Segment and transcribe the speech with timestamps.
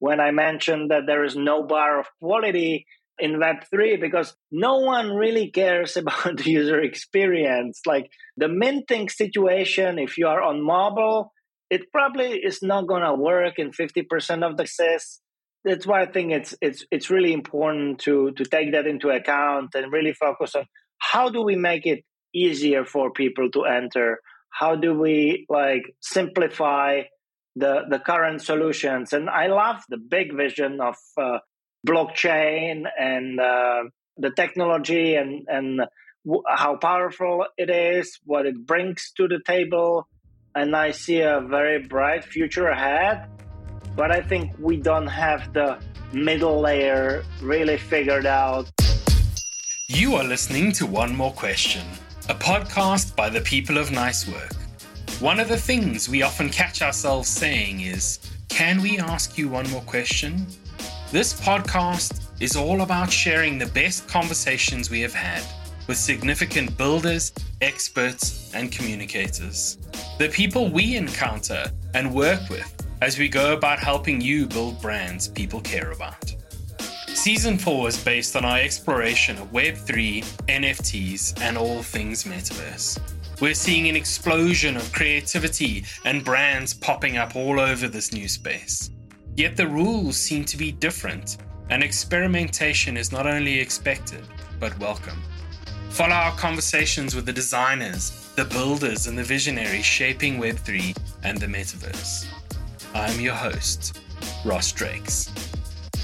[0.00, 2.86] when I mentioned that there is no bar of quality
[3.20, 7.80] in Web3 because no one really cares about the user experience.
[7.86, 11.32] Like the minting situation, if you are on mobile,
[11.68, 15.20] it probably is not going to work in 50% of the cases.
[15.64, 19.74] That's why I think it's it's it's really important to to take that into account
[19.74, 20.64] and really focus on
[20.96, 22.02] how do we make it
[22.34, 24.20] easier for people to enter?
[24.48, 27.02] How do we like simplify
[27.56, 29.12] the the current solutions?
[29.12, 31.38] And I love the big vision of uh,
[31.86, 33.84] blockchain and uh,
[34.16, 35.80] the technology and and
[36.24, 40.08] w- how powerful it is, what it brings to the table,
[40.54, 43.28] and I see a very bright future ahead.
[43.96, 45.78] But I think we don't have the
[46.12, 48.70] middle layer really figured out.
[49.88, 51.84] You are listening to One More Question,
[52.28, 54.59] a podcast by the people of Nice Work.
[55.20, 59.68] One of the things we often catch ourselves saying is, Can we ask you one
[59.68, 60.46] more question?
[61.12, 65.42] This podcast is all about sharing the best conversations we have had
[65.86, 69.76] with significant builders, experts, and communicators.
[70.16, 75.28] The people we encounter and work with as we go about helping you build brands
[75.28, 76.34] people care about.
[77.08, 82.98] Season 4 is based on our exploration of Web3, NFTs, and all things metaverse.
[83.40, 88.90] We're seeing an explosion of creativity and brands popping up all over this new space.
[89.34, 91.38] Yet the rules seem to be different,
[91.70, 94.26] and experimentation is not only expected,
[94.58, 95.22] but welcome.
[95.88, 101.46] Follow our conversations with the designers, the builders, and the visionaries shaping Web3 and the
[101.46, 102.26] metaverse.
[102.92, 104.00] I'm your host,
[104.44, 105.32] Ross Drakes.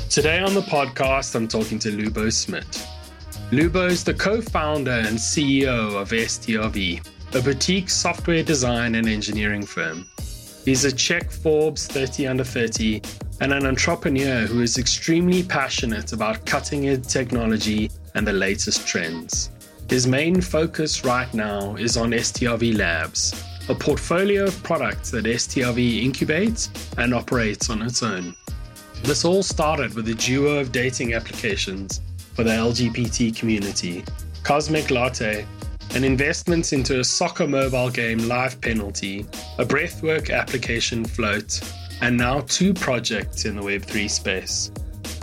[0.08, 2.86] Today on the podcast, I'm talking to Lubo Smid.
[3.50, 9.66] Lubo is the co founder and CEO of STRV, a boutique software design and engineering
[9.66, 10.08] firm.
[10.64, 13.02] He's a Czech Forbes 30 under 30
[13.42, 19.50] and an entrepreneur who is extremely passionate about cutting edge technology and the latest trends.
[19.90, 23.34] His main focus right now is on STRV Labs,
[23.68, 28.34] a portfolio of products that STRV incubates and operates on its own.
[29.02, 32.00] This all started with a duo of dating applications
[32.32, 34.04] for the LGBT community
[34.42, 35.44] Cosmic Latte
[35.94, 39.26] an investment into a soccer mobile game live penalty,
[39.58, 41.60] a breathwork application float,
[42.00, 44.70] and now two projects in the Web3 space.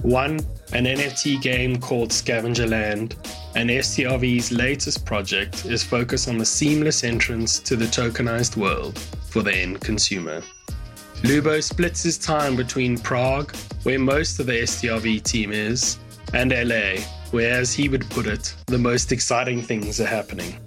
[0.01, 0.39] One,
[0.73, 3.15] an NFT game called Scavenger Land,
[3.55, 8.97] and STRV's latest project is focused on the seamless entrance to the tokenized world
[9.29, 10.41] for the end consumer.
[11.21, 15.97] Lubo splits his time between Prague, where most of the STRV team is,
[16.33, 17.01] and LA,
[17.31, 20.57] where, as he would put it, the most exciting things are happening.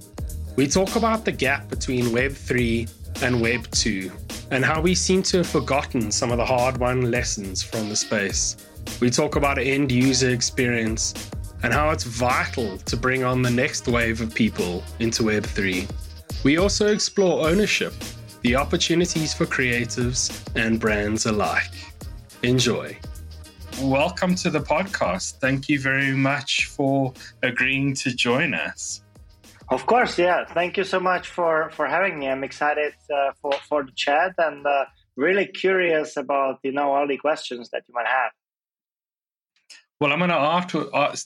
[0.56, 2.88] We talk about the gap between Web 3
[3.22, 4.10] and Web 2
[4.50, 7.96] and how we seem to have forgotten some of the hard won lessons from the
[7.96, 8.56] space.
[9.00, 11.14] We talk about end user experience
[11.62, 15.86] and how it's vital to bring on the next wave of people into Web 3.
[16.44, 17.92] We also explore ownership,
[18.42, 21.72] the opportunities for creatives and brands alike.
[22.42, 22.96] Enjoy
[23.80, 25.38] welcome to the podcast.
[25.40, 29.02] Thank you very much for agreeing to join us.
[29.68, 30.44] Of course, yeah.
[30.44, 32.28] Thank you so much for for having me.
[32.28, 34.84] I'm excited uh, for for the chat and uh,
[35.16, 38.32] really curious about you know all the questions that you might have.
[39.98, 40.36] Well, I'm going to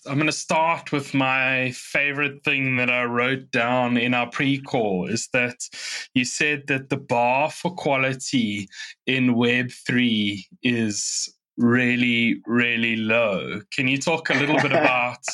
[0.07, 5.09] I'm going to start with my favorite thing that I wrote down in our pre-call
[5.09, 5.57] is that
[6.15, 8.69] you said that the bar for quality
[9.07, 13.61] in Web three is really, really low.
[13.73, 15.25] Can you talk a little bit about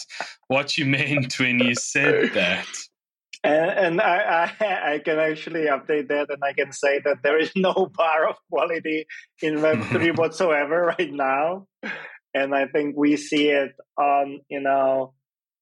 [0.48, 2.66] what you meant when you said that?
[3.44, 7.38] And, and I, I, I, can actually update that and I can say that there
[7.38, 9.06] is no bar of quality
[9.40, 11.66] in Web3 whatsoever right now.
[12.34, 15.14] And I think we see it on, you know,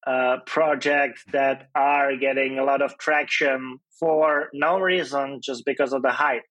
[0.06, 6.03] uh, projects that are getting a lot of traction for no reason, just because of
[6.03, 6.42] the hype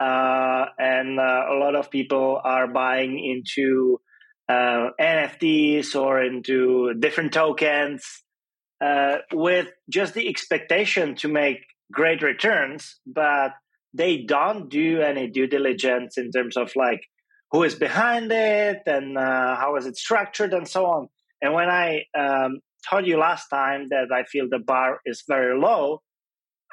[0.00, 4.00] uh, and uh, a lot of people are buying into
[4.48, 8.04] uh, NFTs or into different tokens
[8.80, 11.58] uh, with just the expectation to make
[11.92, 13.52] great returns, but
[13.92, 17.02] they don't do any due diligence in terms of like
[17.50, 21.08] who is behind it and uh, how is it structured and so on.
[21.42, 25.58] And when I um, told you last time that I feel the bar is very
[25.58, 26.02] low,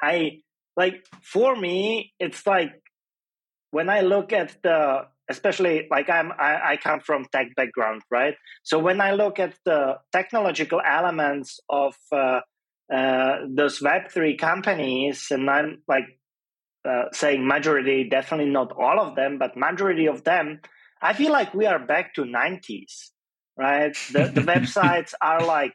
[0.00, 0.40] I
[0.76, 2.72] like for me, it's like
[3.70, 8.34] when I look at the, especially like I'm, I, I come from tech background, right?
[8.62, 12.40] So when I look at the technological elements of uh,
[12.92, 16.06] uh, those Web three companies, and I'm like
[16.88, 20.60] uh, saying majority, definitely not all of them, but majority of them
[21.00, 23.10] I feel like we are back to 90s,
[23.56, 23.96] right?
[24.12, 25.74] The, the websites are like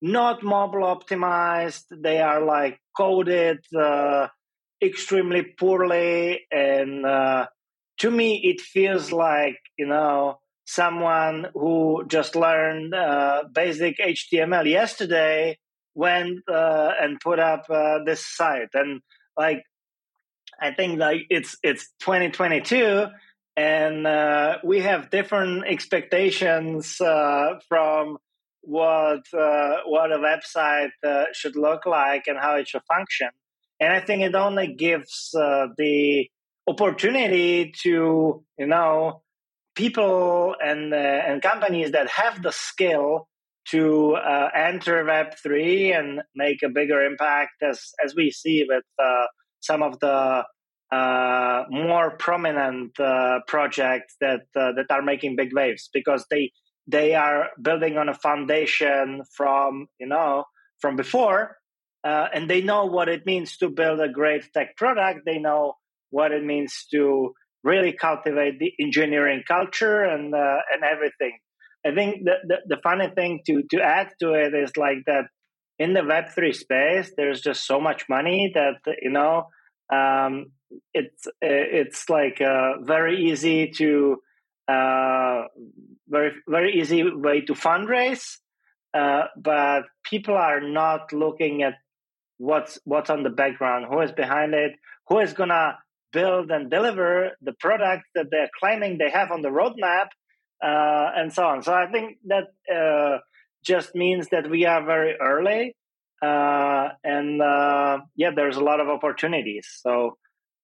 [0.00, 1.84] not mobile optimized.
[1.90, 4.28] They are like coded uh,
[4.84, 6.46] extremely poorly.
[6.50, 7.46] And uh,
[7.98, 15.58] to me, it feels like, you know, someone who just learned uh, basic HTML yesterday
[15.94, 18.70] went uh, and put up uh, this site.
[18.74, 19.00] And
[19.36, 19.62] like,
[20.60, 23.06] I think like it's it's 2022
[23.56, 28.18] and uh, we have different expectations uh, from
[28.60, 30.90] what what a website
[31.32, 33.30] should look like and how it should function.
[33.84, 36.26] And I think it only gives uh, the
[36.66, 39.22] opportunity to you know
[39.74, 43.28] people and uh, and companies that have the skill
[43.70, 44.16] to
[44.54, 48.84] enter Web three and make a bigger impact, as as we see with
[49.60, 50.44] some of the
[50.92, 56.52] uh, more prominent uh, projects that uh, that are making big waves because they
[56.86, 60.44] they are building on a foundation from you know
[60.80, 61.56] from before
[62.04, 65.20] uh, and they know what it means to build a great tech product.
[65.24, 65.74] They know
[66.10, 71.38] what it means to really cultivate the engineering culture and uh, and everything.
[71.86, 75.24] I think the, the, the funny thing to to add to it is like that
[75.78, 79.48] in the web3 space there's just so much money that you know
[79.92, 80.46] um,
[80.92, 84.16] it's it's like uh, very easy to
[84.68, 85.42] uh,
[86.08, 88.38] very very easy way to fundraise,
[88.94, 91.74] uh, but people are not looking at
[92.38, 94.72] what's what's on the background, who is behind it,
[95.08, 95.78] who is gonna
[96.12, 100.06] build and deliver the product that they're claiming they have on the roadmap,
[100.62, 101.62] uh, and so on.
[101.62, 103.18] So I think that uh,
[103.64, 105.74] just means that we are very early
[106.24, 109.66] uh, and uh, yeah, there's a lot of opportunities.
[109.82, 110.16] So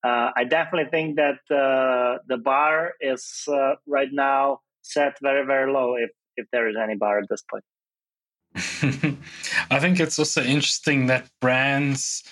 [0.04, 3.44] uh, I definitely think that uh, the bar is
[3.86, 7.64] right now set very very low, if if there is any bar at this point.
[9.70, 12.24] I think it's also interesting that brands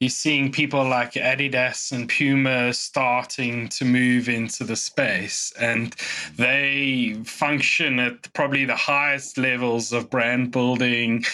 [0.00, 5.94] you're seeing people like Adidas and Puma starting to move into the space, and
[6.36, 11.24] they function at probably the highest levels of brand building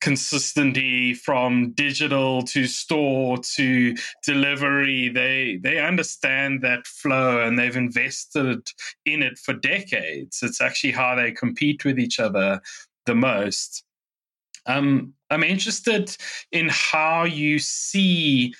[0.00, 5.08] consistently from digital to store to delivery.
[5.08, 8.70] They they understand that flow and they've invested
[9.06, 10.42] in it for decades.
[10.42, 12.60] It's actually how they compete with each other
[13.06, 13.82] the most.
[14.70, 16.16] Um, I'm interested
[16.52, 18.54] in how you see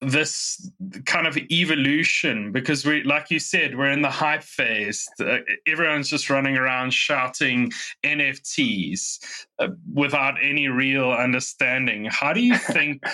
[0.00, 0.68] this
[1.04, 5.08] kind of evolution because we like you said we're in the hype phase.
[5.20, 7.70] Uh, everyone's just running around shouting
[8.04, 12.06] nfts uh, without any real understanding.
[12.06, 13.04] How do you think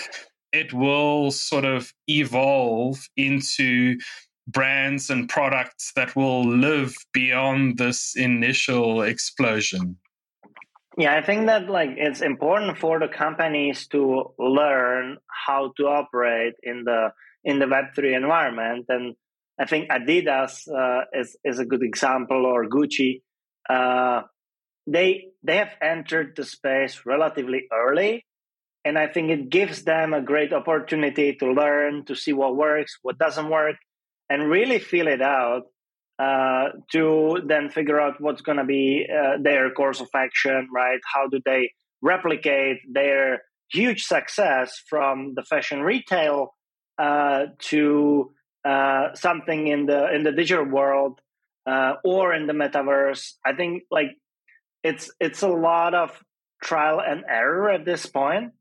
[0.51, 3.99] it will sort of evolve into
[4.47, 9.95] brands and products that will live beyond this initial explosion
[10.99, 16.55] yeah, I think that like it's important for the companies to learn how to operate
[16.61, 17.13] in the
[17.45, 19.15] in the Web three environment, and
[19.57, 23.21] I think Adidas uh, is is a good example, or Gucci.
[23.69, 24.23] Uh,
[24.87, 28.25] they they have entered the space relatively early,
[28.83, 32.99] and I think it gives them a great opportunity to learn, to see what works,
[33.03, 33.77] what doesn't work,
[34.29, 35.63] and really feel it out
[36.19, 40.99] uh, to then figure out what's going to be uh, their course of action, right?
[41.05, 46.55] How do they replicate their huge success from the fashion retail
[46.97, 48.31] uh, to
[48.65, 51.21] uh, something in the in the digital world
[51.65, 53.35] uh, or in the metaverse?
[53.45, 54.11] I think like
[54.83, 56.11] it's it's a lot of
[56.61, 58.51] trial and error at this point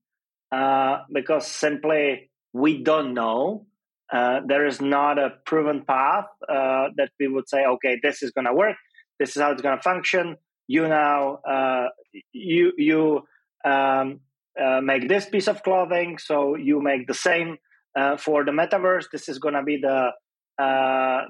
[1.12, 3.66] because simply we don't know
[4.12, 8.30] uh, there is not a proven path uh, that we would say, okay, this is
[8.30, 8.76] going to work.
[9.18, 10.36] This is how it's going to function.
[10.66, 11.88] You now uh,
[12.32, 13.22] you you
[13.64, 14.20] um,
[14.60, 17.56] uh, make this piece of clothing, so you make the same
[17.98, 19.06] uh, for the metaverse.
[19.10, 20.10] This is going to be the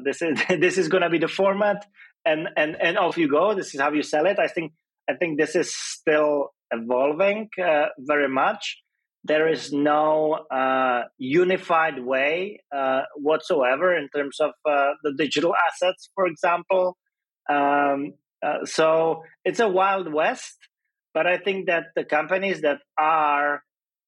[0.04, 1.86] this is this is going to be the format,
[2.24, 3.54] and and and off you go.
[3.54, 4.38] This is how you sell it.
[4.38, 4.72] I think
[5.08, 7.48] I think this is still evolving
[7.98, 8.82] very much
[9.24, 16.08] there is no uh, unified way uh, whatsoever in terms of uh, the digital assets,
[16.14, 16.96] for example.
[17.48, 20.56] Um, uh, so it's a wild west,
[21.14, 23.62] but I think that the companies that are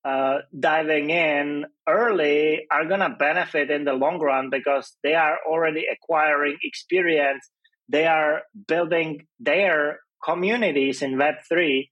[0.05, 5.39] uh, diving in early are going to benefit in the long run because they are
[5.47, 7.51] already acquiring experience.
[7.89, 11.89] They are building their communities in Web3.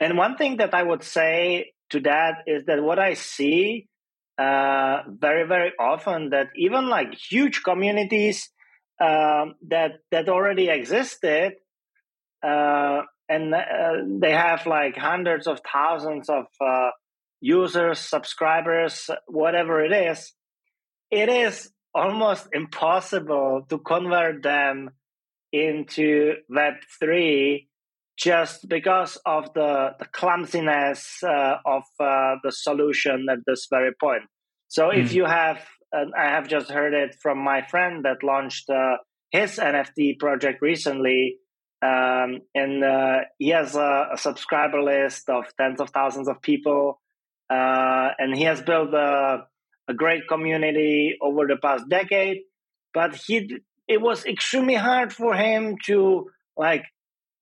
[0.00, 3.88] And one thing that I would say to that is that what I see
[4.38, 8.48] uh, very, very often that even like huge communities
[9.00, 11.54] um, that that already existed,
[12.42, 13.60] uh, and uh,
[14.20, 16.90] they have like hundreds of thousands of uh,
[17.40, 20.32] users, subscribers, whatever it is.
[21.10, 24.90] It is almost impossible to convert them
[25.52, 27.68] into Web three
[28.16, 34.22] just because of the, the clumsiness uh, of uh, the solution at this very point.
[34.68, 35.02] So mm.
[35.02, 35.58] if you have,
[35.92, 38.96] I have just heard it from my friend that launched uh,
[39.30, 41.38] his NFT project recently,
[41.82, 47.00] um, and uh, he has a, a, subscriber list of tens of thousands of people,
[47.50, 49.46] uh, and he has built a,
[49.88, 52.42] a great community over the past decade.
[52.94, 56.84] But he, it was extremely hard for him to like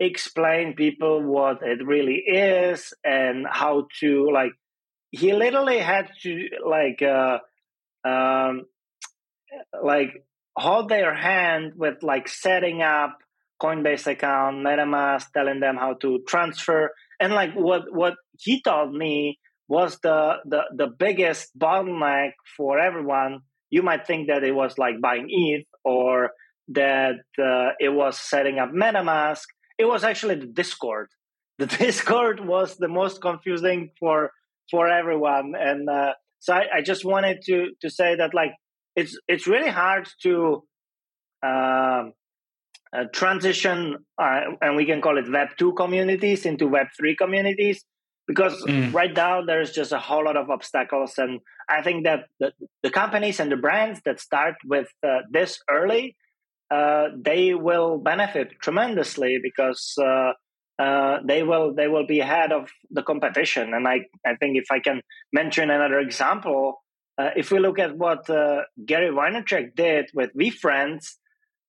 [0.00, 4.52] explain people what it really is and how to like
[5.10, 7.38] he literally had to like uh
[8.04, 8.62] um
[9.82, 10.24] like
[10.56, 13.18] hold their hand with like setting up
[13.60, 16.90] coinbase account metamask telling them how to transfer.
[17.20, 19.38] And like what what he told me
[19.68, 23.40] was the the the biggest bottleneck for everyone.
[23.68, 26.30] You might think that it was like buying eth or
[26.68, 29.44] that uh, it was setting up metamask
[29.80, 31.08] it was actually the Discord.
[31.58, 34.30] The Discord was the most confusing for
[34.70, 38.52] for everyone, and uh, so I, I, just wanted to to say that like
[38.94, 40.62] it's it's really hard to
[41.42, 42.12] um,
[42.96, 47.84] uh, transition, uh, and we can call it Web two communities into Web three communities
[48.28, 48.92] because mm.
[48.94, 52.90] right now there's just a whole lot of obstacles, and I think that the, the
[52.90, 56.16] companies and the brands that start with uh, this early
[56.70, 60.32] uh, they will benefit tremendously because uh,
[60.80, 63.74] uh, they will they will be ahead of the competition.
[63.74, 66.82] And I I think if I can mention another example,
[67.18, 71.16] uh, if we look at what uh, Gary Vaynerchuk did with VeeFriends,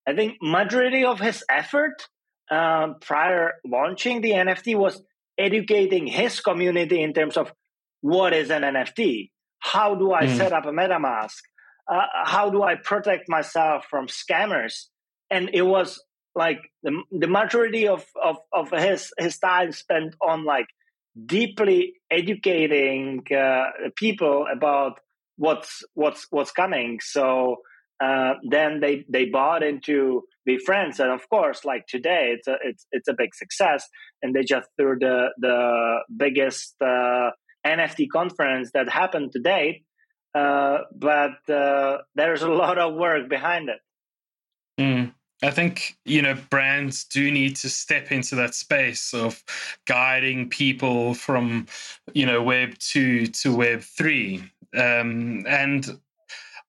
[0.08, 2.08] I think majority of his effort
[2.50, 5.01] um, prior launching the NFT was
[5.38, 7.51] educating his community in terms of
[8.01, 9.29] what is an NFT,
[9.60, 10.38] how do I mm.
[10.38, 11.41] set up a MetaMask,
[11.88, 14.85] uh, how do I protect myself from scammers?
[15.29, 16.03] And it was
[16.35, 20.67] like the, the majority of, of, of his, his time spent on like
[21.25, 25.00] deeply educating uh, people about
[25.38, 27.00] what's what's what's coming.
[27.01, 27.57] So
[28.03, 32.85] uh, then they they bought into VeeFriends, and of course, like today, it's a it's
[32.91, 33.88] it's a big success,
[34.21, 37.31] and they just threw the the biggest uh,
[37.65, 39.83] NFT conference that happened to date.
[40.33, 43.79] Uh, but uh, there's a lot of work behind it.
[44.79, 45.13] Mm.
[45.43, 49.43] I think, you know, brands do need to step into that space of
[49.85, 51.65] guiding people from,
[52.13, 54.43] you know, web two to web three.
[54.77, 56.00] Um, and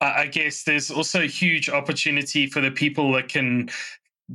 [0.00, 3.68] I guess there's also a huge opportunity for the people that can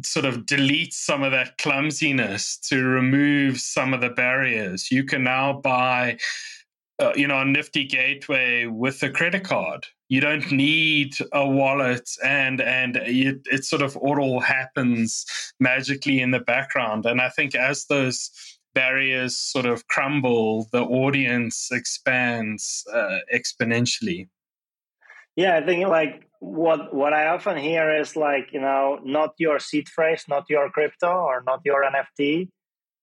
[0.03, 4.91] sort of delete some of that clumsiness to remove some of the barriers.
[4.91, 6.19] You can now buy
[6.99, 9.85] uh, you know, a nifty gateway with a credit card.
[10.09, 15.25] You don't need a wallet, and and it, it sort of all happens
[15.59, 17.05] magically in the background.
[17.05, 18.31] And I think as those
[18.73, 24.27] barriers sort of crumble, the audience expands uh, exponentially.
[25.35, 29.59] Yeah, I think like what what I often hear is like you know not your
[29.59, 32.49] seed phrase, not your crypto or not your NFT,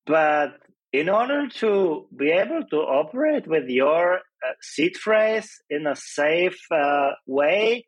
[0.06, 0.58] but
[0.94, 6.60] in order to be able to operate with your uh, seed phrase in a safe
[6.70, 7.84] uh, way,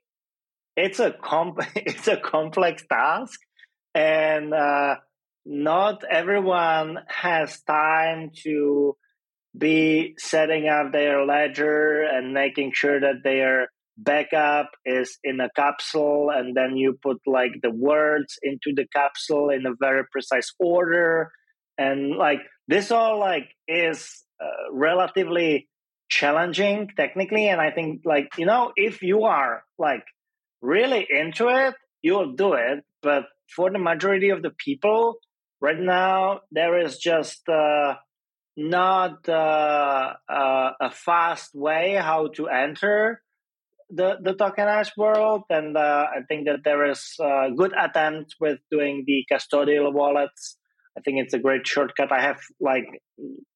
[0.77, 3.39] it's a comp- it's a complex task,
[3.95, 4.97] and uh,
[5.45, 8.97] not everyone has time to
[9.57, 16.31] be setting up their ledger and making sure that their backup is in a capsule
[16.35, 21.31] and then you put like the words into the capsule in a very precise order.
[21.79, 25.69] And like this all like is uh, relatively
[26.09, 30.05] challenging technically and i think like you know if you are like
[30.63, 35.17] really into it you'll do it but for the majority of the people
[35.61, 37.95] right now there is just uh,
[38.57, 43.23] not uh, uh, a fast way how to enter
[43.91, 48.59] the the tokenized world and uh, i think that there is a good attempt with
[48.71, 50.57] doing the custodial wallets
[50.97, 52.11] I think it's a great shortcut.
[52.11, 52.87] I have like,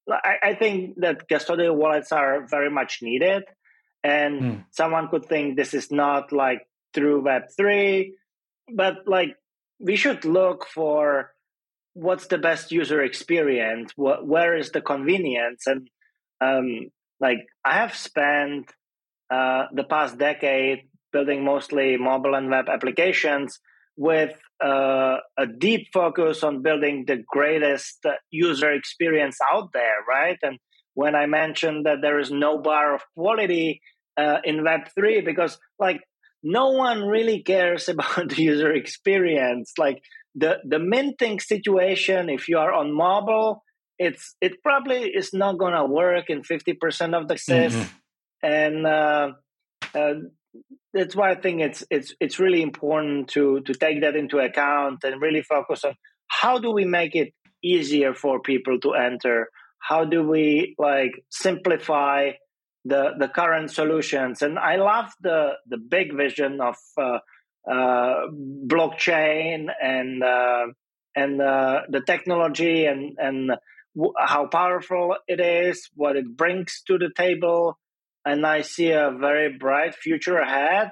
[0.09, 3.43] I, I think that custodial wallets are very much needed.
[4.03, 4.65] And mm.
[4.71, 6.61] someone could think this is not like
[6.93, 8.11] through Web3,
[8.73, 9.35] but like
[9.79, 11.31] we should look for
[11.93, 15.65] what's the best user experience, what, where is the convenience.
[15.65, 15.89] And
[16.39, 18.71] um, like I have spent
[19.29, 23.59] uh, the past decade building mostly mobile and web applications
[23.97, 24.33] with
[24.63, 30.37] uh, a deep focus on building the greatest user experience out there, right?
[30.41, 30.57] And
[30.93, 33.81] when I mentioned that there is no bar of quality
[34.17, 36.01] uh, in Web3, because like
[36.43, 39.73] no one really cares about the user experience.
[39.77, 40.01] Like
[40.35, 43.63] the, the minting situation, if you are on mobile,
[43.99, 47.75] it's it probably is not going to work in 50% of the cases.
[47.75, 47.97] Mm-hmm.
[48.43, 49.27] And uh,
[49.93, 50.13] uh,
[50.93, 55.03] that's why I think it's it's it's really important to to take that into account
[55.03, 55.95] and really focus on
[56.27, 57.33] how do we make it
[57.63, 59.49] easier for people to enter?
[59.79, 62.31] How do we like simplify
[62.85, 64.41] the the current solutions?
[64.41, 67.19] And i love the the big vision of uh,
[67.69, 68.27] uh,
[68.67, 70.65] blockchain and uh,
[71.15, 73.51] and uh, the technology and and
[73.95, 77.77] w- how powerful it is what it brings to the table
[78.25, 80.91] and I see a very bright future ahead.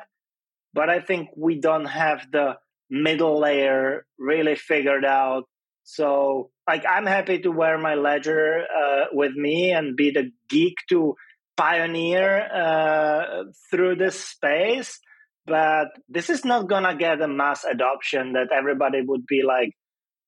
[0.74, 2.58] But I think we don't have the
[2.90, 5.44] middle layer really figured out.
[5.84, 10.76] So, like, I'm happy to wear my ledger uh, with me and be the geek
[10.90, 11.16] to
[11.58, 15.00] pioneer uh, through this space.
[15.48, 19.72] But this is not gonna get a mass adoption that everybody would be like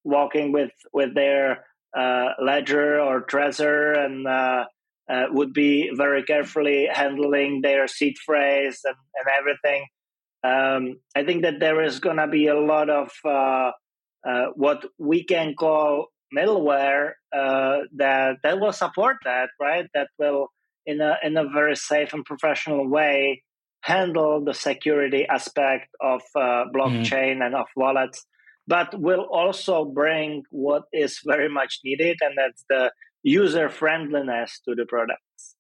[0.04, 1.66] walking with with their
[1.96, 4.26] uh, ledger or Trezor and
[5.12, 9.86] uh, would be very carefully handling their seed phrase and, and everything.
[10.44, 13.72] Um, I think that there is going to be a lot of uh,
[14.28, 19.86] uh, what we can call middleware uh, that that will support that, right?
[19.94, 20.48] That will,
[20.86, 23.44] in a in a very safe and professional way,
[23.82, 27.46] handle the security aspect of uh, blockchain mm.
[27.46, 28.26] and of wallets,
[28.68, 32.92] but will also bring what is very much needed, and that's the
[33.24, 35.56] user friendliness to the products.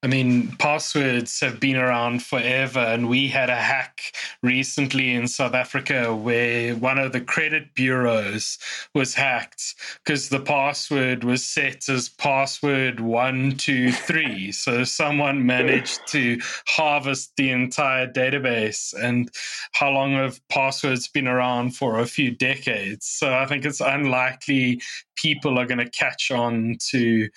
[0.00, 4.00] I mean, passwords have been around forever, and we had a hack
[4.44, 8.58] recently in South Africa where one of the credit bureaus
[8.94, 9.74] was hacked
[10.04, 14.52] because the password was set as password one, two, three.
[14.52, 18.94] so someone managed to harvest the entire database.
[18.94, 19.28] And
[19.72, 21.98] how long have passwords been around for?
[21.98, 23.04] A few decades.
[23.04, 24.80] So I think it's unlikely
[25.16, 27.28] people are going to catch on to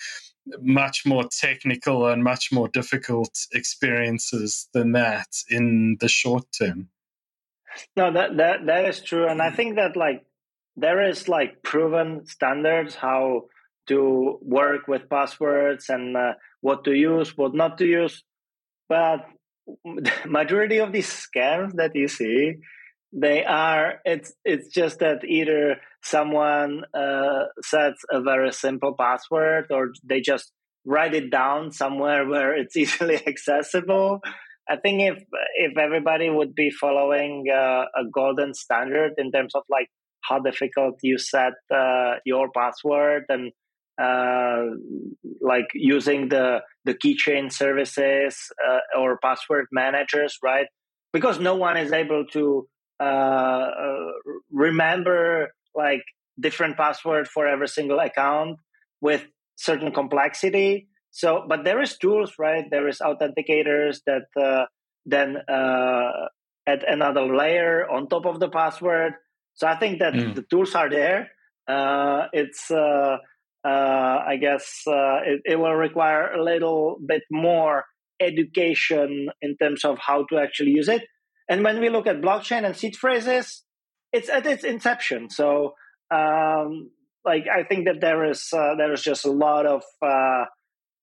[0.60, 6.88] much more technical and much more difficult experiences than that in the short term.
[7.96, 10.24] No, that that that is true, and I think that like
[10.76, 13.44] there is like proven standards how
[13.88, 18.22] to work with passwords and uh, what to use, what not to use,
[18.88, 19.26] but
[20.26, 22.56] majority of these scams that you see
[23.12, 29.92] they are it's it's just that either someone uh, sets a very simple password or
[30.02, 30.52] they just
[30.84, 34.20] write it down somewhere where it's easily accessible.
[34.68, 35.22] I think if
[35.56, 39.88] if everybody would be following uh, a golden standard in terms of like
[40.22, 43.52] how difficult you set uh, your password and
[44.00, 44.74] uh,
[45.42, 50.66] like using the the keychain services uh, or password managers right?
[51.12, 52.66] Because no one is able to
[53.02, 54.12] uh,
[54.50, 56.02] remember like
[56.40, 58.58] different password for every single account
[59.00, 59.24] with
[59.56, 60.88] certain complexity.
[61.10, 62.64] So, but there is tools, right?
[62.70, 64.64] There is authenticators that uh,
[65.04, 66.10] then uh,
[66.66, 69.14] add another layer on top of the password.
[69.54, 70.34] So I think that mm.
[70.34, 71.30] the tools are there.
[71.68, 73.18] Uh, it's, uh,
[73.64, 73.68] uh,
[74.26, 77.84] I guess, uh, it, it, will require a little bit more
[78.18, 81.02] education in terms of how to actually use it.
[81.48, 83.62] And when we look at blockchain and seed phrases,
[84.12, 85.30] it's at its inception.
[85.30, 85.74] So,
[86.10, 86.90] um,
[87.24, 90.44] like, I think that there is uh, there is just a lot of uh,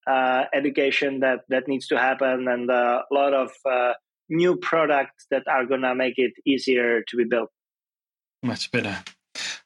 [0.06, 3.92] uh, education that that needs to happen, and a lot of uh,
[4.28, 7.50] new products that are gonna make it easier to be built.
[8.42, 8.98] Much better.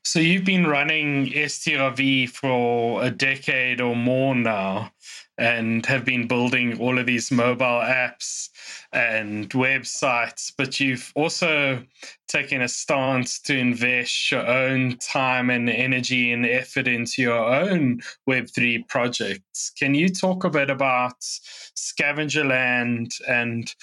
[0.04, 4.92] So you've been running STRV for a decade or more now
[5.38, 8.48] and have been building all of these mobile apps
[8.92, 11.82] and websites, but you've also
[12.28, 18.00] taken a stance to invest your own time and energy and effort into your own
[18.28, 19.70] Web3 projects.
[19.78, 23.74] Can you talk a bit about Scavenger Land and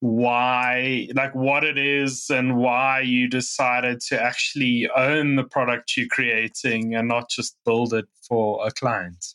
[0.00, 6.08] why like what it is and why you decided to actually own the product you're
[6.08, 9.34] creating and not just build it for a client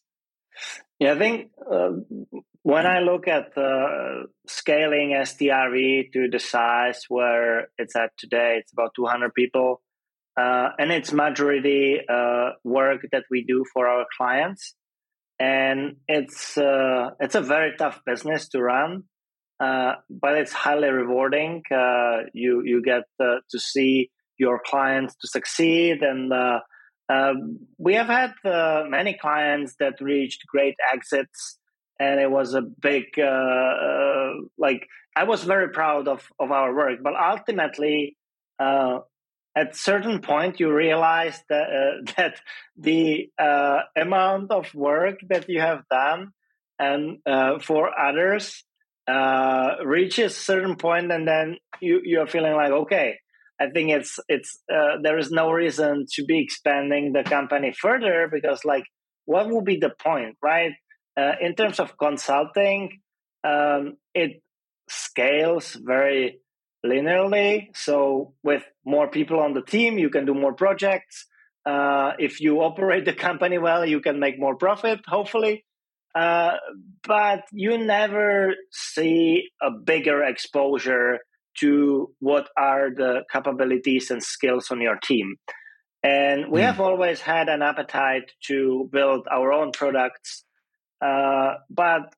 [1.00, 1.92] yeah i think uh,
[2.64, 8.72] when i look at uh, scaling strv to the size where it's at today it's
[8.74, 9.82] about 200 people
[10.38, 14.76] uh, and it's majority uh, work that we do for our clients
[15.40, 19.04] and it's uh, it's a very tough business to run
[19.60, 21.64] uh, but it's highly rewarding.
[22.34, 26.32] You you get to see your clients to succeed, and
[27.10, 31.58] um, we have had uh, many clients that reached great exits,
[32.00, 34.88] and it was a big uh, like.
[35.18, 38.18] I was very proud of of our work, but ultimately.
[39.58, 41.68] at certain point, you realize that
[42.18, 42.42] that
[42.76, 43.30] the
[43.96, 46.34] amount of work that you have done
[46.78, 47.20] and
[47.64, 48.66] for others
[49.08, 53.20] uh, reaches certain point and then you you're feeling like okay
[53.60, 58.30] i think it's it's uh, there is no reason to be expanding the company further
[58.32, 58.86] because like
[59.26, 60.74] what would be the point right?
[61.18, 63.02] Uh, in terms of consulting
[63.44, 64.42] um, it
[64.90, 66.40] scales very
[66.86, 67.68] linearly.
[67.76, 71.26] So with more people on the team you can do more projects.
[71.66, 75.66] Uh, if you operate the company well you can make more profit hopefully.
[76.14, 76.54] Uh,
[77.06, 81.20] but you never see a bigger exposure
[81.60, 85.36] to what are the capabilities and skills on your team.
[86.04, 86.64] And we mm.
[86.64, 90.44] have always had an appetite to build our own products.
[91.02, 92.14] Uh, but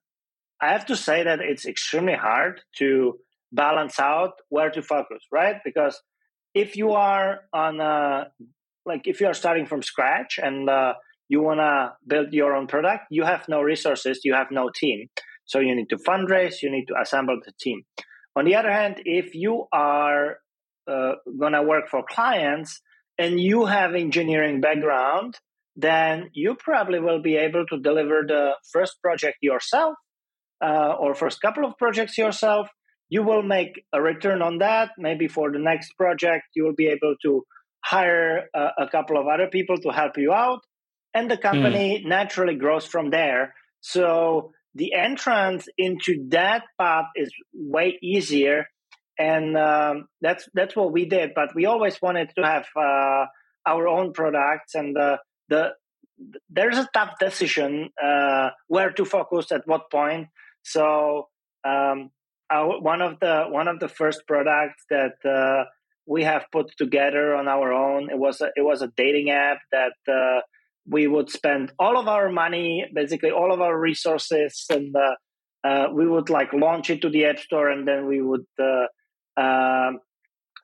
[0.60, 3.18] I have to say that it's extremely hard to
[3.52, 5.56] balance out where to focus, right?
[5.64, 6.00] Because
[6.54, 8.28] if you are on a,
[8.84, 10.94] like if you are starting from scratch and uh,
[11.28, 15.08] you want to build your own product, you have no resources, you have no team.
[15.44, 17.82] So you need to fundraise, you need to assemble the team.
[18.36, 20.38] On the other hand, if you are
[20.90, 22.80] uh, going to work for clients
[23.18, 25.38] and you have engineering background,
[25.76, 29.94] then you probably will be able to deliver the first project yourself
[30.64, 32.68] uh, or first couple of projects yourself.
[33.08, 34.90] You will make a return on that.
[34.98, 37.44] Maybe for the next project, you will be able to
[37.84, 40.60] hire a, a couple of other people to help you out
[41.14, 42.08] and the company mm.
[42.08, 43.54] naturally grows from there.
[43.80, 48.66] So the entrance into that path is way easier,
[49.18, 51.32] and um, that's that's what we did.
[51.34, 53.26] But we always wanted to have uh,
[53.66, 55.70] our own products, and the the
[56.50, 60.28] there's a tough decision uh, where to focus at what point.
[60.62, 61.28] So
[61.64, 62.10] um,
[62.50, 65.64] our, one of the one of the first products that uh,
[66.06, 69.58] we have put together on our own it was a, it was a dating app
[69.70, 70.40] that uh,
[70.88, 75.14] we would spend all of our money, basically all of our resources, and uh,
[75.66, 78.86] uh, we would like launch it to the App Store, and then we would uh,
[79.40, 80.00] um,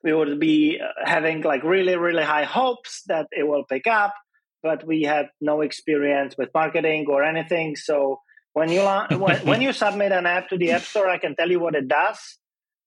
[0.03, 4.13] we would be having like really really high hopes that it will pick up,
[4.63, 7.75] but we had no experience with marketing or anything.
[7.75, 8.19] So
[8.53, 8.81] when you
[9.17, 11.75] when, when you submit an app to the App Store, I can tell you what
[11.75, 12.19] it does.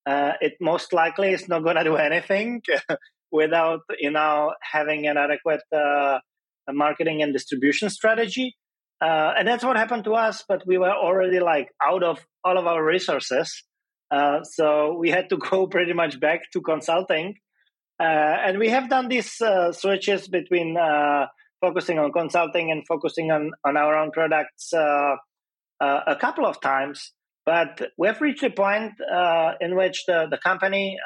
[0.06, 2.62] Uh, it most likely is not going to do anything
[3.30, 6.18] without you know having an adequate uh,
[6.72, 8.56] marketing and distribution strategy.
[9.00, 12.58] Uh, and that's what happened to us, but we were already like out of all
[12.58, 13.62] of our resources.
[14.10, 17.34] Uh, so we had to go pretty much back to consulting.
[18.00, 18.04] Uh,
[18.46, 21.26] and we have done these uh, switches between uh,
[21.60, 27.12] focusing on consulting and focusing on, on our own products a couple of times.
[27.44, 28.92] But we have reached a point
[29.60, 30.96] in which the, the company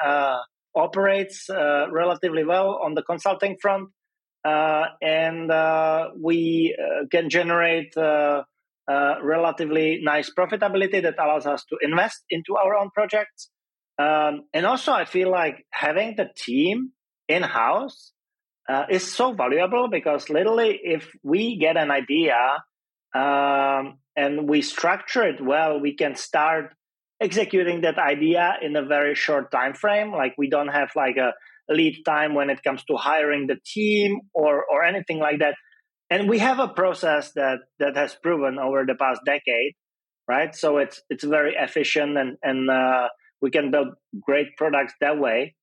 [0.75, 3.89] operates relatively well on the consulting front
[4.43, 7.93] and uh, we uh, can generate
[8.87, 13.49] relatively nice profitability that allows us to invest into our own projects.
[13.97, 16.91] Um, and also, I feel like having the team
[17.27, 18.11] in house
[18.67, 22.35] uh, is so valuable because literally, if we get an idea
[23.13, 26.73] um, and we structure it well, we can start
[27.21, 30.11] executing that idea in a very short time frame.
[30.11, 31.33] Like we don't have like a
[31.69, 35.55] lead time when it comes to hiring the team or or anything like that.
[36.09, 39.73] And we have a process that that has proven over the past decade
[40.27, 40.55] right?
[40.55, 43.07] So it's it's very efficient and and uh,
[43.41, 43.89] we can build
[44.21, 45.55] great products that way.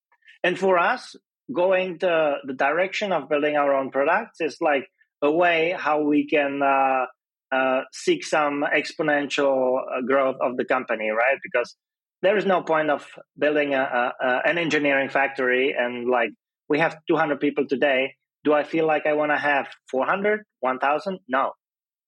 [0.45, 1.17] And for us
[1.55, 4.87] going the the direction of building our own products is like
[5.23, 7.07] a way how we can uh,
[7.55, 11.39] uh, seek some exponential uh, growth of the company right?
[11.43, 11.77] Because
[12.23, 13.07] there is no point of
[13.39, 16.31] building a, a, a, an engineering factory and like
[16.69, 18.15] we have 200 people today.
[18.45, 21.53] Do i feel like i want to have 400 1000 no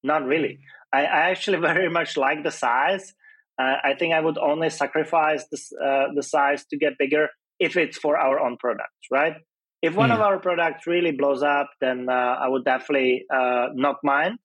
[0.03, 0.59] not really.
[0.93, 3.15] I, I, actually very much like the size.
[3.59, 7.29] Uh, i think i would only sacrifice this, uh, the size to get bigger
[7.61, 9.35] if it's for our own products right?
[9.83, 10.15] If one mm.
[10.15, 14.39] of our products really blows up then uh, i would definitely uh, not mind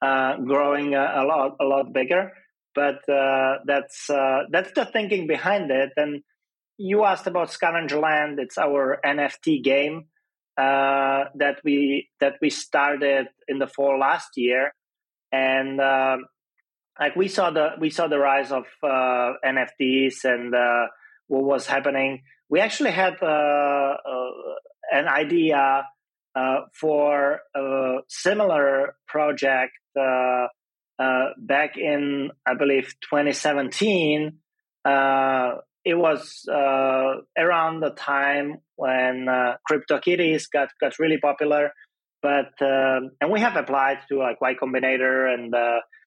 [0.00, 2.32] uh, growing a lot a lot bigger
[2.74, 5.90] but uh, that's uh, that's the thinking behind it.
[5.96, 6.22] And
[6.76, 8.38] you asked about Scavenger Land.
[8.38, 10.06] It's our NFT game
[10.56, 14.72] uh, that we that we started in the fall last year,
[15.32, 16.24] and um,
[16.98, 20.54] like we saw the we saw the rise of uh, NFTs and
[21.28, 22.22] what was happening.
[22.48, 25.84] We actually had an idea
[26.36, 30.46] uh, for a similar project uh,
[30.98, 34.38] back in, I believe, 2017.
[34.86, 39.26] it was around the time when
[39.70, 41.72] CryptoKitties got got really popular,
[42.22, 45.54] but um, and we have applied to like Y Combinator and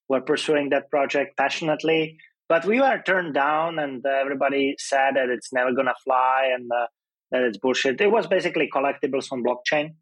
[0.10, 2.18] were pursuing that project passionately.
[2.50, 6.70] But we were turned down, and uh, everybody said that it's never gonna fly and
[6.72, 6.88] uh,
[7.32, 8.00] that it's bullshit.
[8.00, 9.96] It was basically collectibles on blockchain,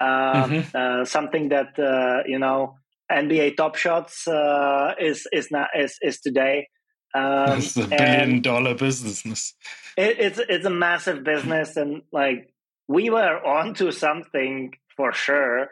[0.00, 0.76] uh, mm-hmm.
[0.76, 2.76] Uh, something that uh, you know
[3.12, 6.68] NBA Top Shots uh, is is not is is today.
[7.14, 9.54] Um, it's a billion dollar business.
[9.96, 12.52] It, it's it's a massive business, and like
[12.88, 15.68] we were onto something for sure.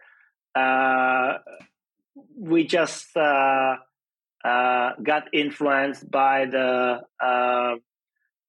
[0.55, 1.39] Uh,
[2.37, 3.77] we just uh,
[4.45, 7.75] uh, got influenced by the uh,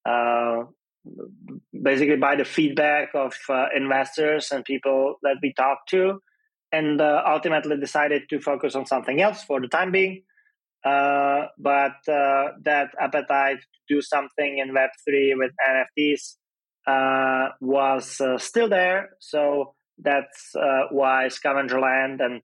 [0.07, 0.63] uh
[1.81, 6.21] basically by the feedback of uh, investors and people that we talked to,
[6.71, 10.23] and uh, ultimately decided to focus on something else for the time being.
[10.83, 16.37] but that appetite to do something in Web three with NFTs
[17.59, 19.09] was still there.
[19.19, 20.51] So that's
[20.91, 22.41] why Scavengerland and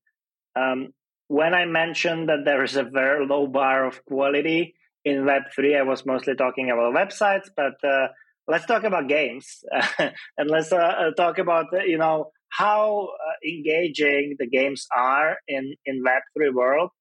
[0.55, 0.93] um,
[1.27, 5.83] when I mentioned that there is a very low bar of quality in Web3, I
[5.83, 8.07] was mostly talking about websites, but uh,
[8.47, 9.63] let's talk about games
[9.99, 15.37] and let's uh, uh talk about, uh, you know, how uh, engaging the games are
[15.47, 16.91] in, in Web3 world.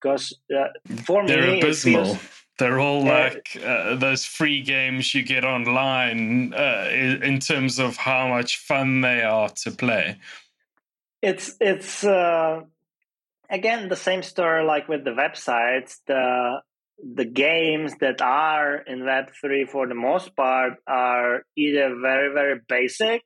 [0.00, 0.68] Because uh,
[1.04, 2.18] for They're me, abysmal.
[2.58, 8.28] They're all like uh, those free games you get online uh, in terms of how
[8.28, 10.18] much fun they are to play.
[11.20, 12.60] It's it's uh,
[13.50, 16.60] again the same story like with the websites the
[17.14, 23.22] the games that are in web3 for the most part are either very very basic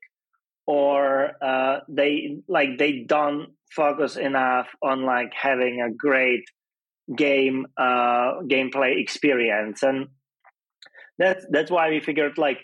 [0.71, 6.45] or uh, they like they don't focus enough on like having a great
[7.17, 9.83] game uh, gameplay experience.
[9.83, 10.07] And
[11.19, 12.59] that's that's why we figured like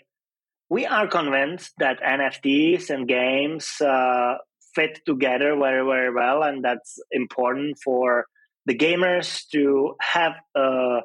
[0.69, 4.33] we are convinced that nfts and games uh,
[4.75, 8.25] fit together very very well and that's important for
[8.65, 10.99] the gamers to have a,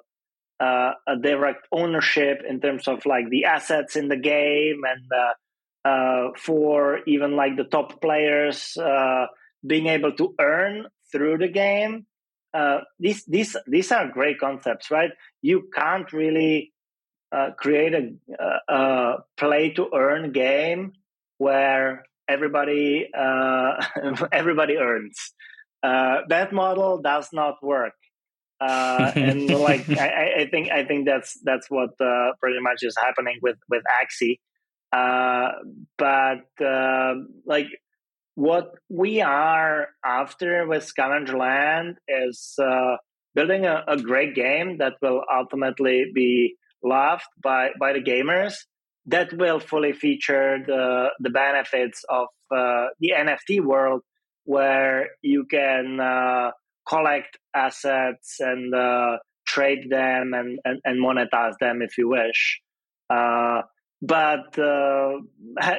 [0.61, 5.33] a, a direct ownership in terms of like the assets in the game and uh,
[5.85, 9.27] uh, for even like the top players uh,
[9.67, 12.07] being able to earn through the game
[12.55, 16.73] uh, these these these are great concepts right you can't really
[17.33, 20.93] uh, create a, a play to earn game
[21.39, 23.85] where everybody uh,
[24.33, 25.33] everybody earns.
[25.83, 27.95] Uh, that model does not work.
[28.61, 32.97] Uh, and like I, I, think I think that's that's what uh, pretty much is
[33.01, 34.39] happening with with Axie.
[34.93, 35.53] Uh,
[35.97, 37.69] but um, like
[38.35, 42.97] what we are after with Scavenger Land is uh,
[43.35, 48.55] building a, a great game that will ultimately be loved by by the gamers
[49.07, 54.03] that will fully feature the the benefits of uh, the NFT world,
[54.45, 56.51] where you can uh,
[56.87, 62.61] collect assets and uh, trade them and, and, and, monetize them if you wish.
[64.03, 65.19] Uh, but uh,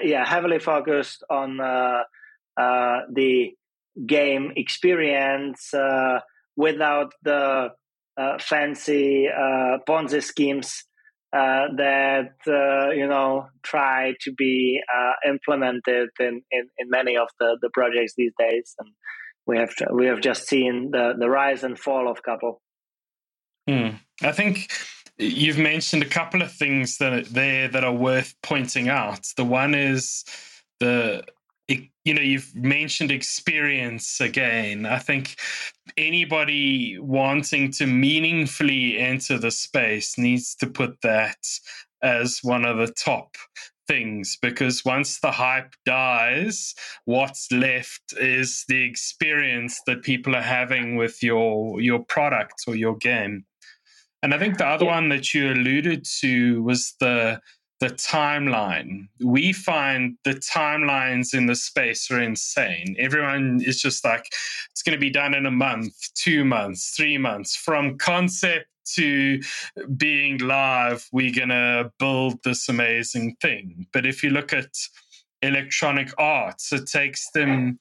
[0.03, 2.03] yeah, heavily focused on uh,
[3.11, 3.51] the
[4.05, 5.73] game experience
[6.55, 7.69] without the
[8.39, 9.27] fancy
[9.87, 10.85] Ponzi schemes
[11.33, 17.27] uh, that uh, you know try to be uh, implemented in, in, in, many of
[17.39, 18.89] the, the projects these days, and
[19.47, 22.61] we have we have just seen the, the rise and fall of couple.
[23.67, 23.99] Mm.
[24.21, 24.71] I think
[25.17, 29.27] you've mentioned a couple of things that there that are worth pointing out.
[29.37, 30.25] The one is
[30.79, 31.23] the
[31.67, 35.35] you know you've mentioned experience again i think
[35.95, 41.37] anybody wanting to meaningfully enter the space needs to put that
[42.01, 43.37] as one of the top
[43.87, 46.73] things because once the hype dies
[47.05, 52.95] what's left is the experience that people are having with your your product or your
[52.97, 53.45] game
[54.23, 54.95] and i think the other yeah.
[54.95, 57.39] one that you alluded to was the
[57.83, 59.09] the timeline.
[59.21, 62.95] We find the timelines in the space are insane.
[62.97, 64.25] Everyone is just like,
[64.71, 67.57] it's going to be done in a month, two months, three months.
[67.57, 69.41] From concept to
[69.97, 73.85] being live, we're going to build this amazing thing.
[73.91, 74.71] But if you look at
[75.41, 77.79] electronic arts, it takes them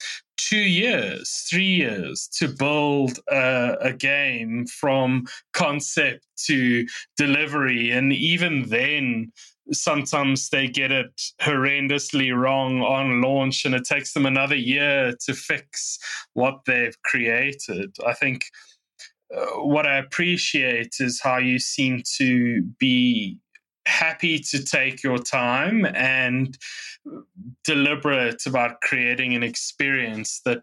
[0.49, 7.91] two years, three years to build a, a, game from concept to delivery.
[7.91, 9.33] And even then,
[9.73, 15.35] sometimes they get it horrendously wrong on launch and it takes them another year to
[15.35, 15.99] fix
[16.35, 17.97] what they've created.
[18.07, 18.47] I think.
[19.35, 23.39] Uh, what I appreciate is how you seem to be
[23.87, 26.57] happy to take your time and
[27.65, 30.61] deliberate about creating an experience that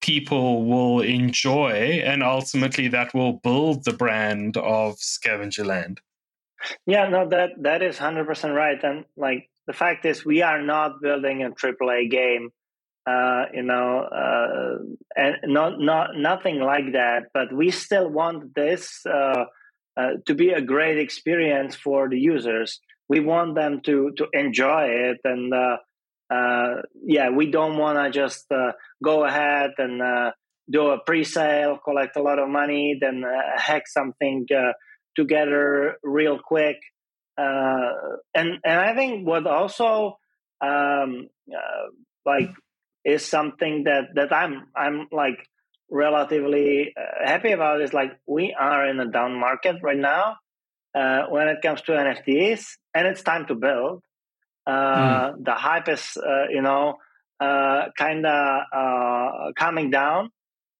[0.00, 6.00] people will enjoy and ultimately that will build the brand of scavenger land
[6.86, 11.00] yeah no that that is 100% right and like the fact is we are not
[11.02, 12.50] building a aaa game
[13.06, 14.78] uh, you know, uh,
[15.16, 17.26] and not not nothing like that.
[17.32, 19.44] But we still want this uh,
[19.96, 22.80] uh, to be a great experience for the users.
[23.08, 25.76] We want them to to enjoy it, and uh,
[26.32, 30.32] uh, yeah, we don't want to just uh, go ahead and uh,
[30.70, 33.24] do a pre-sale, collect a lot of money, then
[33.56, 34.46] hack something
[35.14, 36.78] together real quick.
[37.38, 40.18] and and I think what also
[40.60, 41.28] um,
[42.24, 42.50] like
[43.04, 45.46] is something that that I'm I'm like
[45.90, 50.36] relatively uh, happy about is like we are in a down market right now
[50.94, 54.02] uh, when it comes to NFTs, and it's time to build.
[54.66, 55.44] Uh, mm.
[55.44, 56.96] The hype is, uh, you know,
[57.38, 60.30] uh, kind of uh, coming down,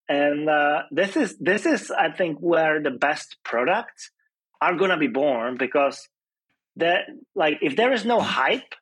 [0.08, 0.48] and
[0.90, 4.10] this is this is I think where the best products
[4.60, 6.08] are gonna be born because
[6.76, 7.02] that
[7.34, 8.74] like if there is no hype,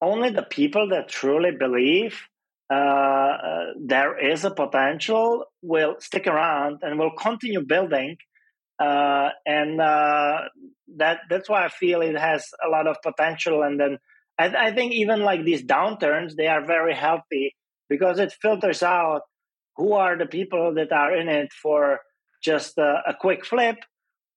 [0.00, 2.28] only the people that truly believe
[2.70, 8.16] uh, uh, there is a potential will stick around and will continue building
[8.78, 10.40] uh, and uh,
[10.96, 13.62] that that's why I feel it has a lot of potential.
[13.62, 13.98] And then
[14.38, 17.54] I, I, think even like these downturns, they are very healthy
[17.88, 19.22] because it filters out
[19.76, 22.00] who are the people that are in it for
[22.42, 23.76] just a, a quick flip,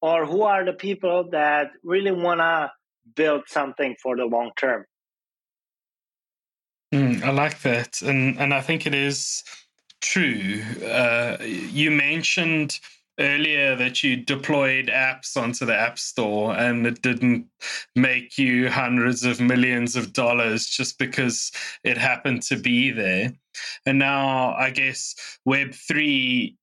[0.02, 2.72] or who are the people that really want to
[3.16, 4.86] build something for the long term.
[6.93, 9.43] Mm, I like that, and and I think it is
[10.02, 10.62] true.
[10.84, 12.80] Uh, you mentioned
[13.19, 17.47] earlier that you deployed apps onto the App Store and it didn't
[17.95, 21.52] make you hundreds of millions of dollars just because
[21.84, 23.34] it happened to be there.
[23.88, 25.15] And now I guess
[25.47, 26.58] Web3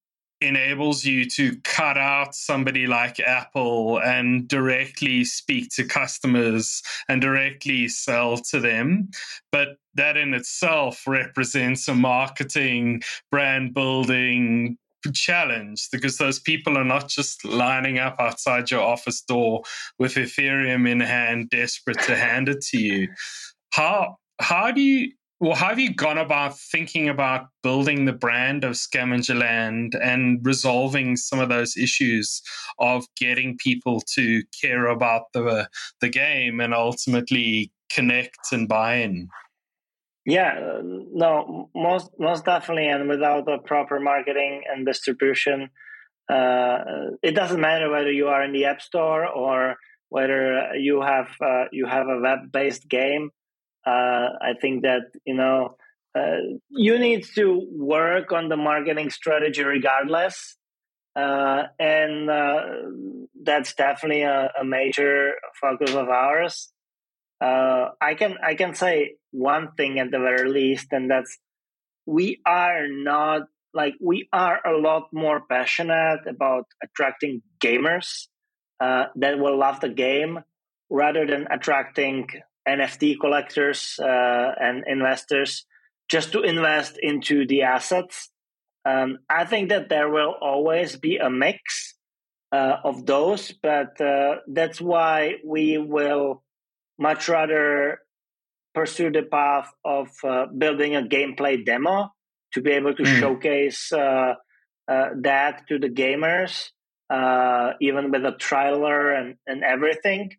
[0.44, 7.88] enables you to cut out somebody like Apple and directly speak to customers and directly
[7.88, 9.10] sell to them.
[9.50, 14.78] But that in itself represents a marketing, brand building
[15.12, 19.62] challenge because those people are not just lining up outside your office door
[19.98, 23.08] with Ethereum in hand, desperate to hand it to you.
[23.70, 25.12] How how do you
[25.44, 30.40] well, how have you gone about thinking about building the brand of Scavenger Land and
[30.42, 32.40] resolving some of those issues
[32.78, 35.68] of getting people to care about the
[36.00, 39.28] the game and ultimately connect and buy in?
[40.24, 45.68] Yeah, no, most most definitely, and without the proper marketing and distribution,
[46.32, 46.78] uh,
[47.22, 49.76] it doesn't matter whether you are in the App Store or
[50.08, 53.28] whether you have uh, you have a web based game.
[53.86, 55.76] Uh, I think that you know
[56.16, 56.38] uh,
[56.70, 60.56] you need to work on the marketing strategy regardless,
[61.16, 62.28] uh, and
[63.42, 66.72] that's definitely a, a major focus of ours.
[67.40, 71.36] Uh, I can I can say one thing at the very least, and that's
[72.06, 73.42] we are not
[73.74, 78.28] like we are a lot more passionate about attracting gamers
[78.80, 80.38] uh, that will love the game
[80.90, 82.28] rather than attracting
[82.68, 85.66] NFT collectors uh, and investors
[86.08, 88.30] just to invest into the assets.
[88.84, 91.94] Um, I think that there will always be a mix
[92.52, 96.42] uh, of those, but uh, that's why we will
[96.98, 98.00] much rather
[98.74, 102.12] pursue the path of uh, building a gameplay demo
[102.52, 103.20] to be able to mm.
[103.20, 104.34] showcase uh,
[104.86, 106.70] uh, that to the gamers,
[107.10, 110.30] uh, even with a trailer and, and everything,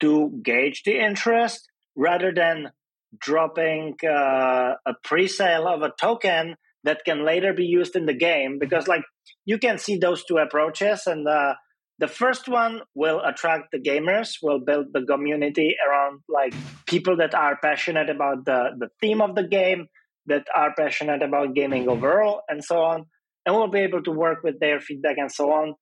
[0.00, 1.67] to gauge the interest
[1.98, 2.70] rather than
[3.18, 8.58] dropping uh, a pre-sale of a token that can later be used in the game.
[8.58, 9.02] Because like
[9.44, 11.54] you can see those two approaches and uh,
[11.98, 16.54] the first one will attract the gamers will build the community around like
[16.86, 19.88] people that are passionate about the, the theme of the game
[20.26, 23.06] that are passionate about gaming overall and so on
[23.44, 25.74] and we'll be able to work with their feedback and so on.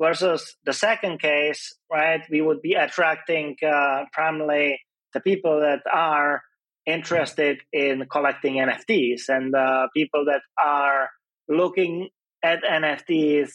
[0.00, 4.78] Versus the second case right we would be attracting uh, primarily
[5.14, 6.42] the people that are
[6.86, 11.10] interested in collecting NFTs and uh, people that are
[11.48, 12.08] looking
[12.42, 13.50] at NFTs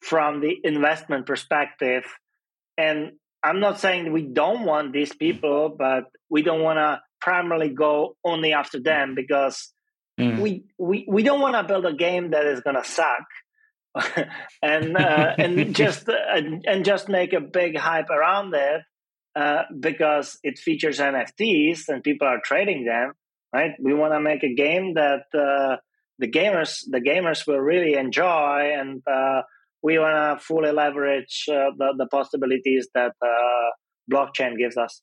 [0.00, 2.04] from the investment perspective.
[2.76, 7.68] And I'm not saying we don't want these people, but we don't want to primarily
[7.68, 9.72] go only after them because
[10.20, 10.40] mm.
[10.40, 13.24] we, we we don't want to build a game that is going to suck.
[14.62, 18.82] and uh, and just uh, and just make a big hype around it
[19.34, 23.12] uh, because it features NFTs and people are trading them,
[23.52, 23.72] right?
[23.80, 25.76] We want to make a game that uh,
[26.18, 29.42] the gamers the gamers will really enjoy, and uh,
[29.82, 33.70] we want to fully leverage uh, the the possibilities that uh,
[34.12, 35.02] blockchain gives us.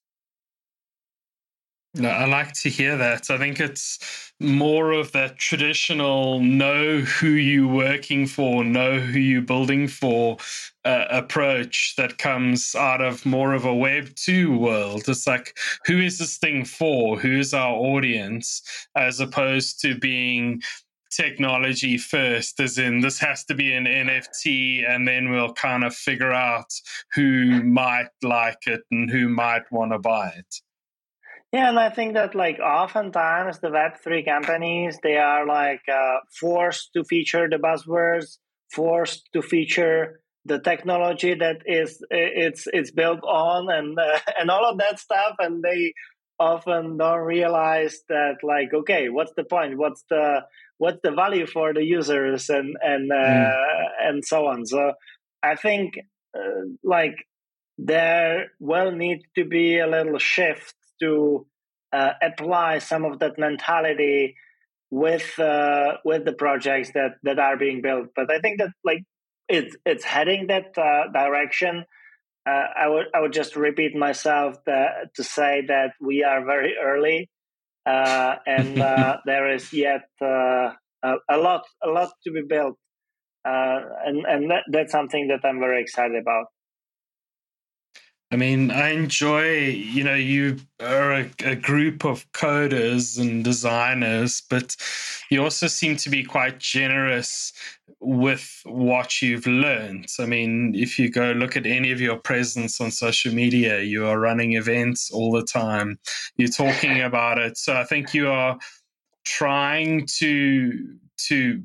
[1.98, 3.32] I like to hear that.
[3.32, 9.42] I think it's more of that traditional know who you're working for, know who you're
[9.42, 10.38] building for
[10.86, 15.10] uh, approach that comes out of more of a Web 2 world.
[15.10, 17.18] It's like, who is this thing for?
[17.18, 18.62] Who's our audience?
[18.96, 20.62] As opposed to being
[21.10, 25.96] technology first, as in this has to be an NFT, and then we'll kind of
[25.96, 26.72] figure out
[27.16, 30.62] who might like it and who might want to buy it.
[31.52, 36.20] Yeah, and I think that like oftentimes the Web three companies they are like uh,
[36.40, 38.38] forced to feature the buzzwords,
[38.72, 44.70] forced to feature the technology that is it's it's built on, and uh, and all
[44.70, 45.94] of that stuff, and they
[46.40, 49.78] often don't realize that like okay, what's the point?
[49.78, 50.42] What's the
[50.78, 53.54] what's the value for the users and and uh, mm.
[54.02, 54.68] and so on.
[54.68, 54.94] So
[55.42, 55.94] I think
[56.36, 57.16] uh, like
[57.80, 61.46] there will need to be a little shift to
[61.92, 64.36] uh, apply some of that mentality
[64.92, 68.10] with uh, with the projects that that are being built.
[68.16, 69.04] But I think that like
[69.48, 71.86] it's it's heading that uh, direction.
[72.46, 76.76] Uh, I would I would just repeat myself that, to say that we are very
[76.82, 77.30] early,
[77.86, 80.72] uh, and uh, there is yet a,
[81.04, 82.78] a, lot a lot to be built,
[83.44, 86.46] and and that, that's something that I'm very excited about.
[88.32, 94.44] I mean, I enjoy, you know, you are a, a, group of coders and designers,
[94.48, 94.76] but
[95.32, 97.52] you also seem to be quite generous
[98.00, 100.10] with what you've learned.
[100.20, 104.06] I mean, if you go look at any of your presence on social media, you
[104.06, 105.98] are running events all the time,
[106.38, 107.58] you're talking about it.
[107.58, 108.60] So I think you are
[109.26, 111.62] trying to to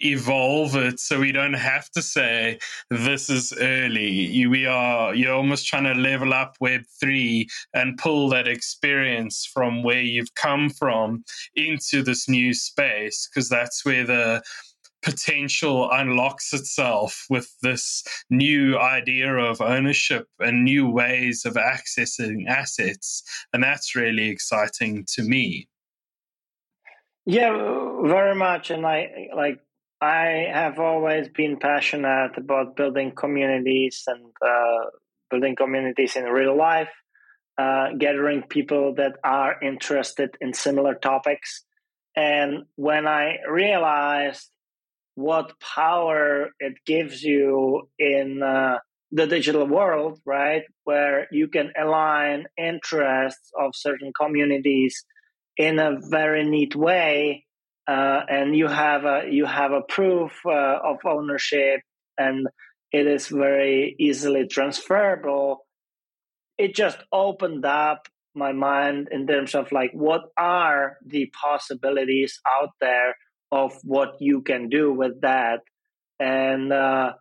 [0.00, 2.58] evolve it so we don't have to say
[2.90, 4.46] this is early.
[4.46, 9.82] We are you're almost trying to level up web 3 and pull that experience from
[9.82, 11.24] where you've come from
[11.54, 14.42] into this new space because that's where the
[15.02, 23.22] potential unlocks itself with this new idea of ownership and new ways of accessing assets
[23.52, 25.68] and that's really exciting to me.
[27.24, 29.60] Yeah very much and i like
[30.00, 34.90] I have always been passionate about building communities and uh,
[35.30, 36.90] building communities in real life,
[37.56, 41.64] uh, gathering people that are interested in similar topics.
[42.14, 44.50] And when I realized
[45.14, 48.78] what power it gives you in uh,
[49.12, 55.06] the digital world, right, where you can align interests of certain communities
[55.56, 57.45] in a very neat way
[57.86, 61.80] uh, and you have a you have a proof uh, of ownership
[62.18, 62.48] and
[62.92, 65.66] it is very easily transferable
[66.58, 72.70] it just opened up my mind in terms of like what are the possibilities out
[72.80, 73.16] there
[73.52, 75.60] of what you can do with that
[76.18, 77.12] and uh,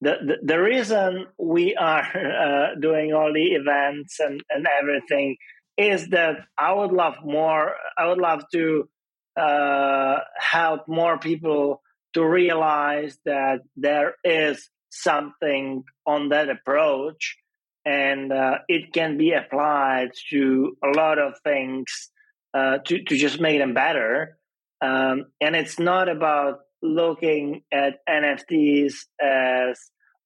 [0.00, 2.02] the, the, the reason we are
[2.74, 5.36] uh, doing all the events and, and everything
[5.78, 7.72] is that I would love more.
[7.96, 8.88] I would love to
[9.36, 11.82] uh, help more people
[12.14, 17.36] to realize that there is something on that approach
[17.84, 22.10] and uh, it can be applied to a lot of things
[22.54, 24.38] uh, to, to just make them better.
[24.80, 29.78] Um, and it's not about looking at NFTs as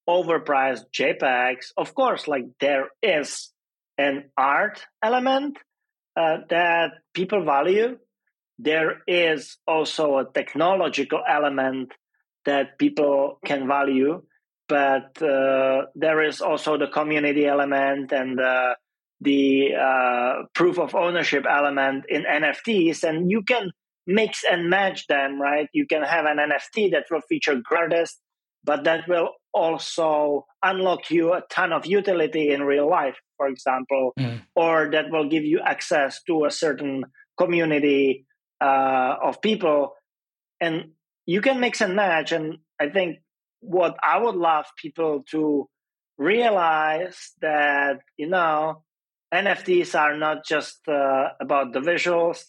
[0.09, 1.73] overpriced JPEGs.
[1.77, 3.53] Of course, like there is
[3.99, 5.59] an art element
[6.17, 7.99] uh, that people value,
[8.59, 11.93] there is also a technological element
[12.45, 14.23] that people can value,
[14.69, 18.75] but uh, there is also the community element and uh,
[19.21, 23.71] the uh, proof of ownership element in NFTs, and you can
[24.07, 25.69] mix and match them, right?
[25.73, 28.21] You can have an NFT that will feature artists,
[28.65, 34.13] but that will also unlock you a ton of utility in real life, for example,
[34.19, 34.43] mm.
[34.55, 37.05] or that will give you access to a certain
[37.39, 38.26] community
[38.61, 39.95] uh, of people,
[40.61, 40.93] and
[41.27, 42.33] you can mix and match.
[42.33, 43.19] And I think
[43.61, 45.69] what I would love people to
[46.19, 48.83] realize that you know
[49.35, 52.45] NFTs are not just uh, about the visuals.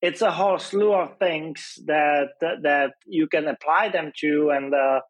[0.00, 5.00] It's a whole slew of things that that you can apply them to, and uh,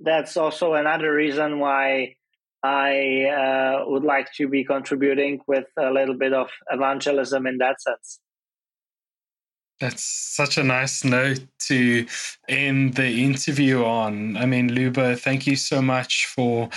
[0.00, 2.14] that's also another reason why
[2.62, 7.80] I uh, would like to be contributing with a little bit of evangelism in that
[7.80, 8.20] sense.
[9.80, 12.06] That's such a nice note to
[12.48, 14.36] end the interview on.
[14.36, 16.68] I mean, Lubo, thank you so much for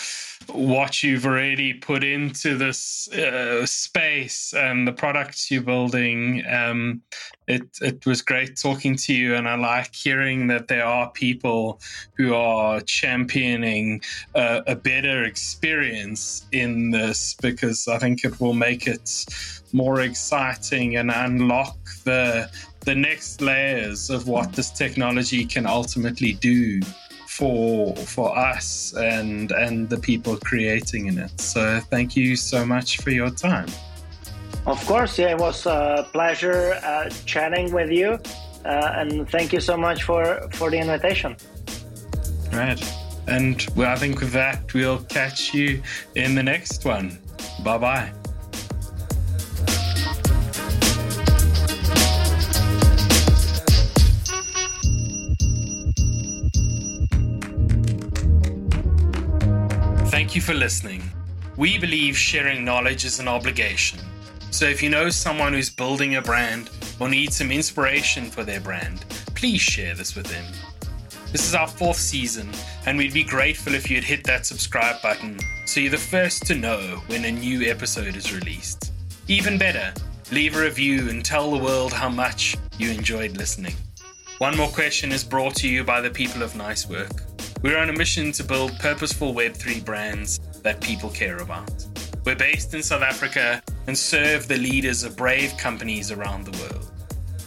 [0.48, 6.44] what you've already put into this uh, space and the products you're building.
[6.48, 7.02] Um,
[7.48, 11.80] it it was great talking to you, and I like hearing that there are people
[12.18, 14.02] who are championing
[14.36, 19.26] a, a better experience in this because I think it will make it
[19.74, 22.50] more exciting and unlock the
[22.82, 26.82] the next layers of what this technology can ultimately do
[27.28, 31.40] for for us and and the people creating in it.
[31.40, 33.68] So thank you so much for your time.
[34.66, 38.20] Of course, yeah, it was a pleasure uh, chatting with you,
[38.66, 41.36] uh, and thank you so much for for the invitation.
[42.52, 42.82] Right,
[43.28, 45.82] and well, I think with that we'll catch you
[46.16, 47.18] in the next one.
[47.64, 48.21] Bye bye.
[60.42, 61.04] You for listening.
[61.56, 64.00] We believe sharing knowledge is an obligation.
[64.50, 68.60] So if you know someone who's building a brand or needs some inspiration for their
[68.60, 70.46] brand, please share this with them.
[71.32, 72.50] This is our fourth season,
[72.88, 76.56] and we'd be grateful if you'd hit that subscribe button so you're the first to
[76.56, 78.92] know when a new episode is released.
[79.28, 79.94] Even better,
[80.32, 83.76] leave a review and tell the world how much you enjoyed listening.
[84.40, 87.31] One More Question is brought to you by the people of Nice Work.
[87.62, 91.86] We're on a mission to build purposeful Web3 brands that people care about.
[92.26, 96.92] We're based in South Africa and serve the leaders of brave companies around the world.